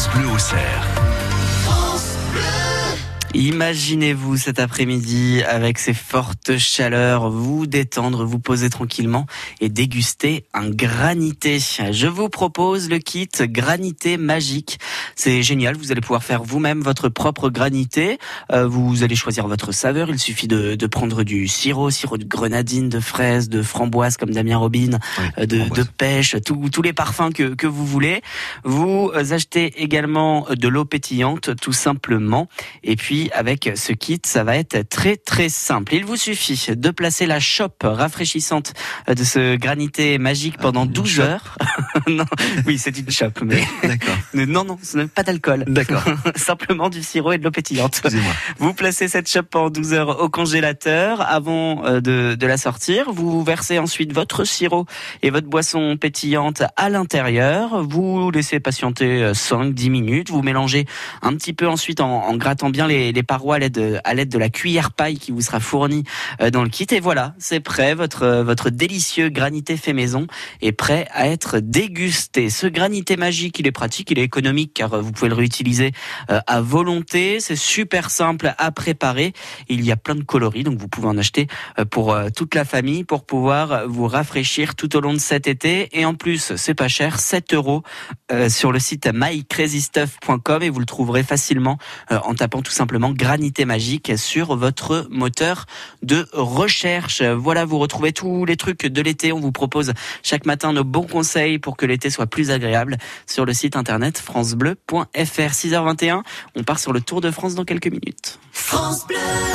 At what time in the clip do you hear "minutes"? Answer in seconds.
59.90-60.30, 107.88-108.38